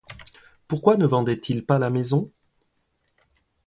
Pourquoi 0.67 0.97
ne 0.97 1.05
vendaient-ils 1.05 1.63
pas 1.63 1.77
la 1.77 1.91
maison? 1.91 2.31